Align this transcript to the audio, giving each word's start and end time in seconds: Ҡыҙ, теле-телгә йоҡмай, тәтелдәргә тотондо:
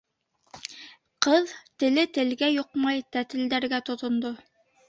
Ҡыҙ, 1.25 1.53
теле-телгә 1.83 2.49
йоҡмай, 2.57 3.07
тәтелдәргә 3.17 3.85
тотондо: 3.91 4.37